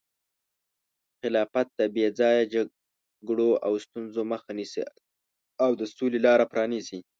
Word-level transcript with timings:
خلافت 1.19 1.67
د 1.79 1.81
بې 1.95 2.07
ځایه 2.19 2.43
جګړو 2.53 3.49
او 3.65 3.73
ستونزو 3.85 4.21
مخه 4.31 4.51
نیسي 4.57 4.81
او 5.63 5.71
د 5.79 5.81
سولې 5.95 6.19
لاره 6.25 6.45
پرانیزي. 6.51 6.99